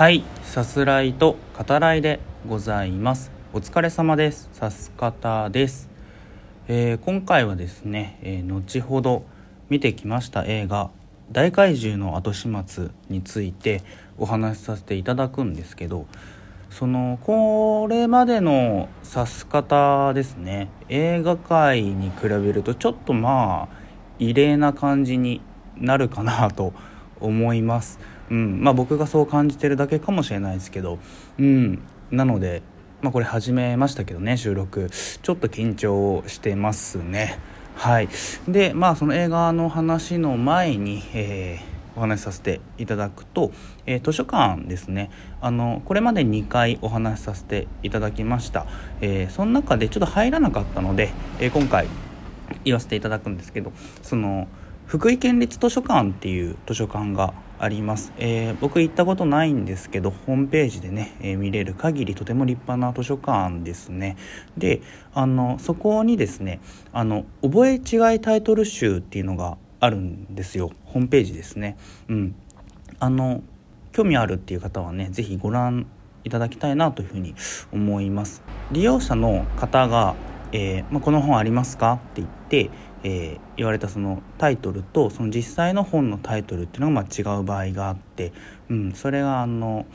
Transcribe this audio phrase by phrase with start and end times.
[0.00, 0.24] はい。
[0.44, 3.30] さすらいと語らいでございます。
[3.52, 4.48] お疲れ様です。
[4.54, 5.90] さす方です、
[6.68, 9.24] えー、今回はですね、えー、後ほど
[9.68, 10.88] 見てきました映画
[11.30, 13.82] 大怪獣の後始末について
[14.16, 16.06] お話しさせていただくんですけど
[16.70, 23.76] そのこれまでの指す方ですね映画界に比べるとちょっとまあ
[24.18, 25.42] 異例な感じに
[25.76, 26.72] なるかなと
[27.20, 27.98] 思います。
[28.30, 28.62] うん。
[28.62, 30.98] まあ、僕がそう感じてるだけかもしれないですけど、
[31.38, 31.80] うん、
[32.10, 32.62] なので、
[33.02, 34.90] まあ、これ始めましたけどね収録。
[34.90, 37.38] ちょっと緊張してますね。
[37.76, 38.08] はい、
[38.46, 43.52] でまあその映画の話の前に、えーお話しさせていただくと、
[43.86, 45.10] えー、図書館ですね。
[45.40, 48.66] あのこれまで2回お話しさせていただきました、
[49.00, 51.88] えー、その中でちょっと入らなかったので、えー、今回
[52.64, 54.48] 言わせていただくんですけどその
[54.90, 64.16] 福井県立図書館っていう図書館があります、えー、僕行ったことないんですけどホームページでね、えー、見れる限りとても立派な図書館ですね。
[64.58, 64.82] で
[65.14, 66.58] あのそこにですね
[66.92, 70.72] あの覚え違いタイトル集っていうのがあるんですよ。
[70.86, 71.76] ホームページですね。
[72.08, 72.34] うん。
[72.98, 73.44] あの
[73.92, 75.86] 興味あるっていう方はね是非ご覧
[76.24, 77.36] いただきたいなというふうに
[77.70, 78.42] 思います。
[78.72, 80.16] 利用者の方が
[80.52, 82.70] えー、まあ、この本ありますか?」って言って、
[83.02, 88.32] えー、言われたそのタイトルとその実際の本のタイトルっていうのがま違う場合があって、
[88.68, 89.86] うん、それがあの、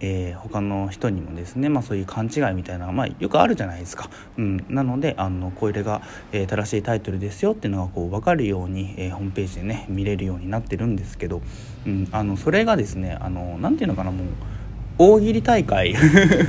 [0.00, 4.08] えー、他の人にもですね、まあ、そういう勘違いみたいなまあ、よくあるじゃないですか。
[4.38, 11.42] うん、なのであのこれが、えー、正しいタイトルですよっていうのがこう分かるように、え、ホームページでね見れるようになってるんですけど、
[11.86, 13.18] うん、あのそれがですね
[13.60, 14.26] 何て言うのかなもう
[14.98, 15.94] 大喜利大会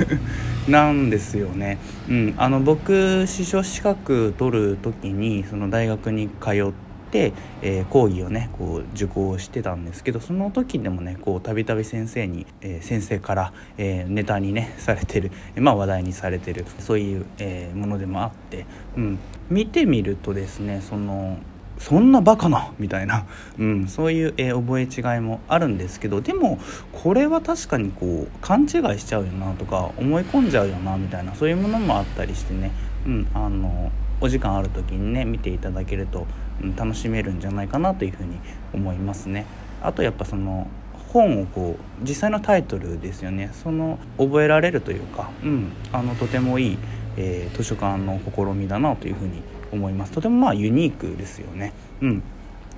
[0.70, 1.78] なんですよね、
[2.10, 6.72] うん、あの僕司書資格取る時にその大学に通っ
[7.12, 16.66] て、えー、講義をねこう受講してたんですけどその時でもねこうたびたび先生に、えー、先生から、えー、ネタにねされてる、まあ、話題にされてる。
[16.80, 18.66] そういう、えものでもあって、
[18.98, 21.38] うん、見てみるとですねその
[21.80, 23.26] そんなバカなみたいな、
[23.60, 26.60] うん、そういう、えー、覚え違いもあるんですけどでも
[26.94, 32.72] これは確かにこう勘違いしちゃうよなとか思い込んじゃうよなみたいなそういうものもあったりしてね、
[33.06, 33.92] うん、あの
[34.22, 36.26] お時間ある時にね見ていただけると、
[36.62, 38.40] うん、楽しめるんじゃないかなというふうに
[38.74, 39.46] 思いますね。
[39.82, 40.68] あとやっぱその
[41.10, 43.50] 本をこう実際のタイトルですよね。
[43.54, 46.78] その覚えられるというか、うん、あのとてもいい、
[47.18, 50.12] えー、図書館の試みだなというふうに思います思います。
[50.12, 51.74] とてもまあユニークですよね。
[52.02, 52.24] うん。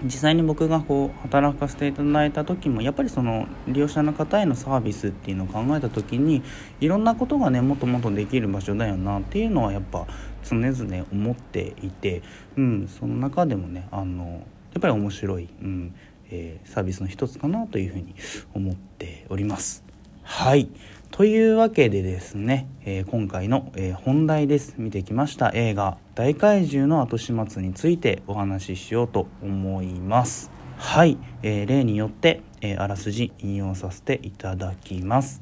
[0.04, 6.44] 実際に僕がこう働かせていただいた時もやっぱりその利用者の方へのサービスっていうのを考えた時に
[6.80, 10.06] いろんなことがねもっともっとできる場所だよなっていうのはやっぱ
[10.44, 12.22] 常々思っていて、
[12.56, 14.40] うん、その中でもねあのや
[14.78, 15.96] っぱり面白い、うん。
[16.30, 18.14] えー、サービスの一つかなというふうに
[18.54, 19.84] 思っております。
[20.24, 20.70] はい。
[21.12, 24.76] というわけでですね、えー、今回の、えー、本題です。
[24.78, 25.52] 見てきました。
[25.54, 30.52] 映画「大怪獣の後始末」についてお話ししようと思います。
[30.78, 35.42] はい、えー、例によって、えあらすじ引用させていただきます。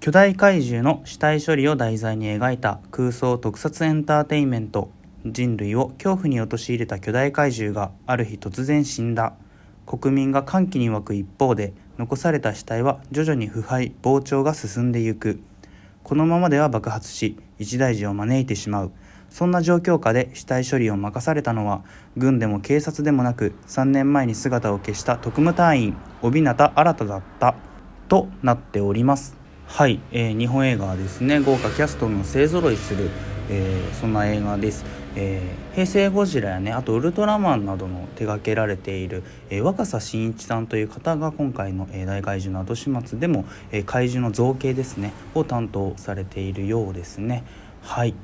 [0.00, 4.90] 巨大怪獣の死体処理を題材に描いた空想特撮エンターテインメント
[5.24, 9.34] 人類を恐怖に陥れた巨大怪獣がある日突然死んだ。
[9.86, 15.40] 国民が歓喜に沸く一方で残された死体は徐々に腐敗膨張が進んでゆく。
[16.02, 18.92] このままでは爆発し一大事を招いてしまう。
[19.30, 21.82] そんな状況下で死体処理を任されたのは
[22.16, 27.54] 軍でも警察でもなく3年前に姿を消した特務隊員帯名新だった。
[28.08, 29.36] となっております。
[29.66, 33.10] はい、えー、日本映画はですね豪華キャストの勢ぞろいする、
[33.48, 34.84] えー、そんな映画です。
[35.16, 47.44] えー、平成ゴジラやねあとウルトラマンなどの手掛けられている、えー、若狭真一さんという方が今回の、えー、大怪獣の後始末でも、え、怪獣の造形ですねを担当されているようですね。
[47.82, 48.14] はい、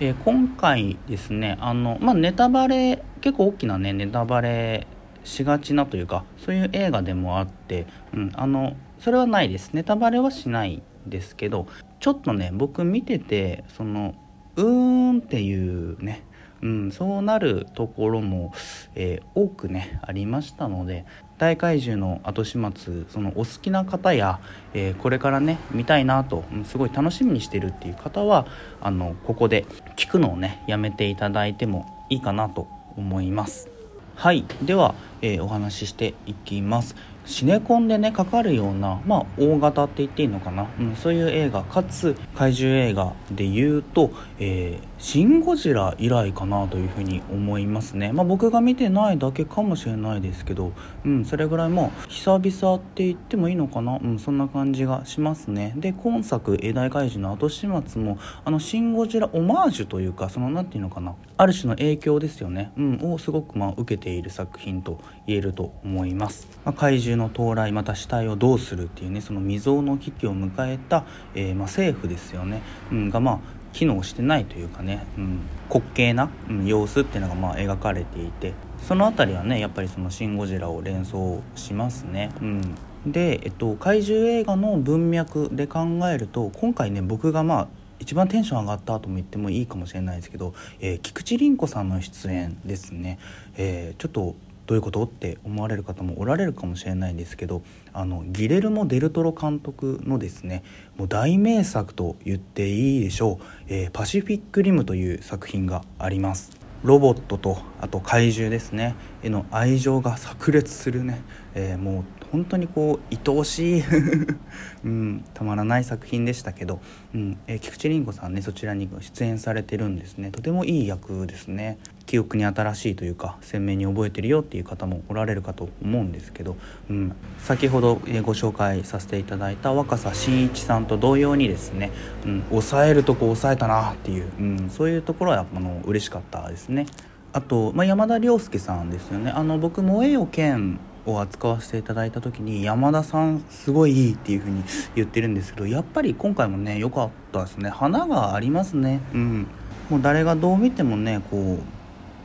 [0.00, 4.86] え、今回ですねあの、まあ、ネタバレ結構大きなねネタバレ
[5.24, 9.72] しがちなというかそういう映画でもあって、うん、あのそれはないです。
[9.74, 11.66] ネタバレはしないですけど
[12.00, 14.14] ちょっとね僕見ててその
[14.56, 16.22] うーんっていうね
[16.62, 18.52] うん、そうなるところも、
[18.94, 21.04] えー、多くねありましたので
[21.38, 24.40] 大怪獣の後始末そのお好きな方や、
[24.74, 28.46] えー、これからね見たいなとすごい楽しみにしてるっていう方は
[28.80, 29.64] あのここで
[29.96, 32.66] 聞くのをねやめていただいてもいいかなと
[32.96, 33.68] 思います。
[34.16, 36.96] はいでは、えー、お話ししていきます。
[37.24, 44.10] シネコンでねかかるようなまあ大型って言っていいのかな、うん、そういう映画かつ怪獣映画で言うと、
[44.40, 48.12] えーシン・ゴジラ以来かなというふうに思いますね。
[48.12, 50.72] まあ、僕が見てないだけかもしれないですけど、
[51.04, 55.72] うん、それぐらいもう久々って言ってもいいのかな、うん、そんな感じがしますね。
[55.76, 66.48] で、今作、永大怪獣の後始末も、あの、シン・ゴジラオマージュというか、その、なんていうのかな、ある種の影響ですよね、うん、をすごくまあ受けている作品と言えると思います。
[66.64, 71.04] まあ、怪獣の到来、また死体をどうするっていうね、その未曾有の危機を迎えた、
[71.36, 73.38] えー、まあ政府ですよね、うん、がまあ、
[73.78, 75.40] 機能してないというかね、うん、
[75.72, 78.52] 滑稽な、うん、様子っていうのがまあ描かれていて
[78.82, 82.32] その辺りはねやっぱりその「シン・ゴジラ」を連想しますね。
[82.42, 82.74] うん。
[83.06, 87.68] で、えっと、怪獣映画の文脈で考えると今回ね僕がまあ
[88.00, 93.20] 一番テンション上がったとも言ってもいいかもしれないですけど、えー、菊池凛子さんの出演ですね、
[93.56, 94.34] えー、ちょっと
[94.68, 95.04] どういうこと？
[95.04, 97.62] って思われる方もおられるかもしれないんですけど
[97.94, 100.62] あのギレルモ・デルトロ監督のですね
[100.96, 106.50] もう大名作と言っていいでしょう「えー、パシフィック・リム」という作品があります。
[106.84, 108.94] ロボットとあと怪獣ですね。
[109.24, 111.22] への愛情が炸裂するね、
[111.54, 113.84] えー、もう本当にこう愛おしい
[114.84, 116.80] うん、たまらない作品でしたけど、
[117.14, 120.30] うんえー、菊池凛子さんねそちらに出演されてるんですね。
[120.30, 121.78] とてもいい役ですね。
[122.06, 126.56] 記憶に新しいというか鮮明に覚えてるよっていう方もおられるかと思うんですけど、
[126.88, 131.90] うん、先ほど、えー、ご紹介させていただいた若狭真一さんと同様にですね、
[132.24, 136.86] うん、抑えるとこ抑えたなっていう、うん、そういうところはあの嬉しかったですね。
[137.34, 139.30] あと、まあ、山田涼介さんですよね。
[139.30, 144.62] あの僕「萌えよ剣」を扱わせていただいた時に山田さんすごいいいっていう風に
[144.94, 147.70] 言ってるんですけどやっぱり今回もね良かったですね。
[147.70, 149.00] 花がありますね。
[149.14, 149.46] うん。
[149.90, 151.62] もう誰がどう見てもねこう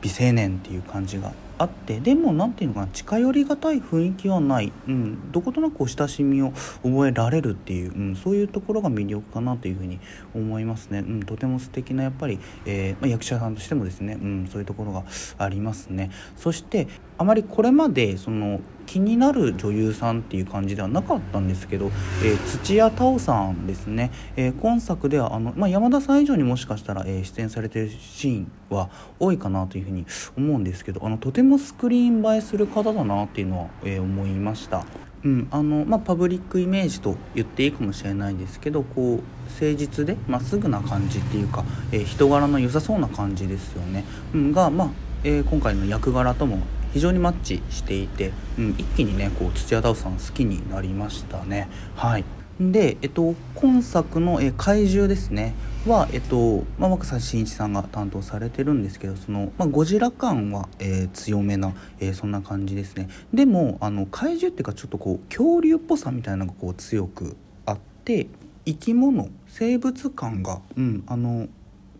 [0.02, 6.52] 美青年っていう感じがあってでも何て言うのかな近寄りがたい雰囲気はない、うん、どことなく親しみを
[6.82, 10.00] 覚えられるっていう、うん、そういうところが魅力かなというふうに
[10.34, 15.04] 思いますね、うん、とても素敵なやっぱり、えー、まあ、役者さんとしてもですね、うん、そういうところが
[15.38, 16.10] ありますね。
[16.36, 16.88] そして
[17.18, 21.86] あまりこれまでその気になる女優さんっていう感じではなかったんですけど、
[22.22, 34.84] えー、土屋太鳳さんですね、えー、今作ではあの、まあ、山田さん以上にもしかしたら、えー、出演されてるシーンは多いかなというふうに思うんですけどあのとてもスクリーン映えする方だなっていうのは、え思いました。
[35.24, 44.04] うんあのまあ、パブリックイメージと言っていいかもしれないですけどこう誠実でまっすぐな感じっていうか、えー、人柄の良さそうな感じですよね、
[44.34, 44.90] うん、が、まあ
[45.24, 46.58] えー、今回の役柄とも
[46.94, 51.68] 非常にマッチしていて、うん、一気にねこう土屋太鳳さん好きになりましたね。
[51.96, 52.24] はい。
[52.60, 55.54] で、えっと、今作の、え怪獣ですね。
[55.88, 63.08] は、えっとまあ、若狭真一さんが担当されてるんですけどその、まあ、ゴジラ感は、えー、強めな、えー、そんな感じですね。
[63.34, 67.36] でもあの怪獣っていうかちょっとこう恐竜っぽさみたいなのがこう強く
[67.66, 68.28] あって
[68.64, 71.48] 生き物生物感が、うん、あの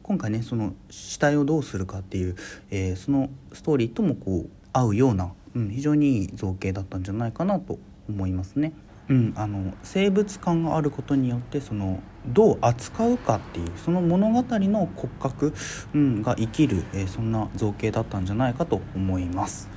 [0.03, 2.37] 今回ねその死体をどうするかっていう、
[2.71, 7.79] えー、そのストーリーともこう合うような、うん、非常にいい造形だったんじゃないかなと
[8.09, 8.75] 思いますね。
[9.09, 15.53] うん、あの生物感があることによってそのどう扱うかっていうその物語の骨格、
[15.95, 19.69] うん、が生きる、えー、そんな造形だったんじゃないかと思います。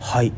[0.00, 0.32] はい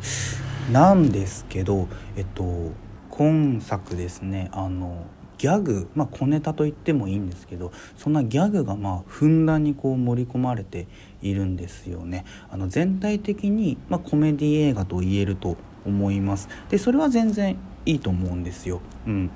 [0.73, 2.73] なんですけど、えっと、
[3.11, 5.07] 今作ですねあの
[5.43, 10.87] ギャグ、まあ、小ネタと言ってもいいんですけどそんなギャグがまあふんだんにこう盛り込まれて
[11.21, 12.25] いるんですよね。
[12.49, 16.49] あの全体的に、まあ、コメディ映画と言えると思います。
[16.69, 18.81] でそれは全然いいと思うんですよ。
[19.05, 19.31] うん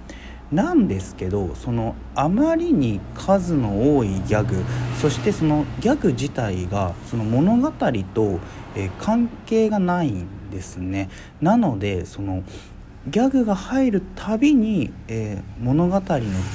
[0.53, 4.63] なんですけどそのあまりに数の多いギャグ
[5.01, 8.39] そしてそのギャグ自体がその物語と、
[8.77, 12.45] えー、関係がないんですねなのでその
[13.09, 16.03] ギャグが入るたびに、えー、物語の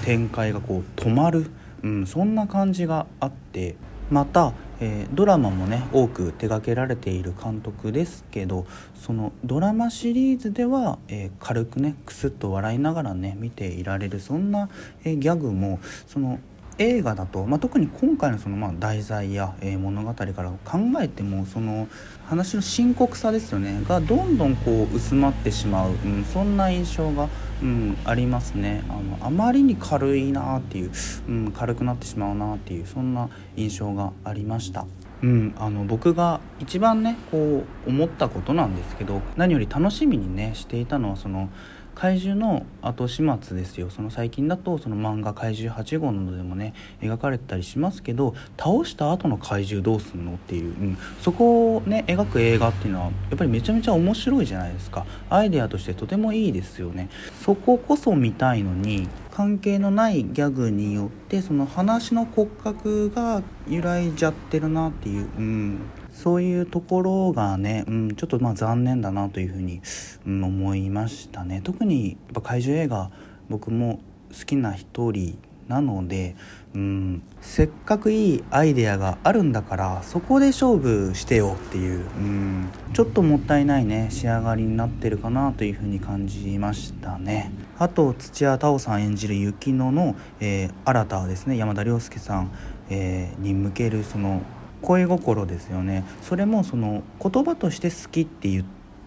[0.03, 1.49] 展開がこう止まる、
[1.81, 3.75] うん、そんな感じがあって
[4.09, 8.65] また、えー、ドラマもね多く手掛けられている監督ですけど
[8.95, 14.69] そのドラマシリーズでは、えー、軽くねクスッと笑いながらね見ていられるそんな、
[15.05, 16.39] えギャグもその
[16.81, 21.87] 映画だと、まあ、特に今回のそのまあ題材や、えー、物語から考えてもその
[22.25, 27.29] 話の深刻さですよねがどんどんこう薄まってしまう、うん、そんな印象が、
[27.61, 30.91] うん、ありますねあのあまりに軽いなっていう、
[31.27, 34.85] うん、軽くなってしまうなっていうそんな印象がありました。
[35.23, 41.49] うん、あの僕が一番ねこう思ったことなんですけど何より楽しみにねしていたのはその
[41.95, 43.89] 怪獣の後始末ですよ。
[43.89, 55.05] その最近だとその漫画「怪獣8号」などでもね描かれてたりしますけど倒した後の怪獣どうすんのっていう、うん、そこをね描く映画っていうのはやっぱりめちゃめちゃ面白いじゃないですか。
[55.29, 57.09] アイデアとしてとてもいいですよね。
[57.41, 65.79] そここそ見たいのに関係のないギャグによってその話の骨格が揺らいじゃってるなっていう、うん、
[66.11, 69.81] そういうところがね、うん、ちょっとまあ残念だなというふうに、
[70.25, 71.61] うん、思いましたね。
[71.63, 73.11] 特にやっぱ怪獣映画
[73.49, 73.99] 僕も
[74.37, 75.37] 好きな一人
[75.67, 76.35] なので、
[76.75, 87.51] うん、せっかくいいアイデアがあるんだからそこで勝負してよっていう、うん、ちょっともったいないね仕上がりになってるかなというふうに感じましたね。
[87.79, 92.51] あと土屋太鳳さん演じる雪乃の、えー、新たですね山田涼介さん、
[92.89, 94.41] えー、に向けるその
[94.81, 96.03] 恋心ですよね。
[96.21, 98.65] それもその言葉として好きって言っ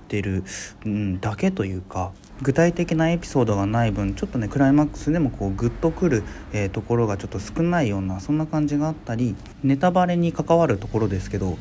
[0.08, 0.44] てる、
[0.84, 2.12] うん、だけというか
[2.42, 11.56] 具体的なエピソードがない分ちょっとねクライマックスでもこうグッとくる、えー、ところがちょっと少ないようなそんな感じがあったりネタバレに関わるところですけど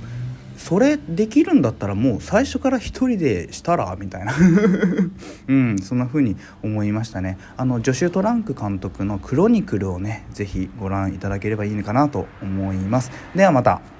[0.58, 4.34] それできるんだったらもう最初から一人でしたらみたいな。
[5.50, 7.38] うんそんな風に思いましたね。
[7.58, 13.12] あのジョシュ・トランク監督の「クロニクル」をね是非ご覧いただければいいのかなと思います。
[13.36, 13.92] ではまた。